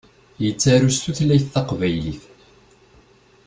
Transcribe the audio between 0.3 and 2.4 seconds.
Yettaru s tutlayt taqbaylit.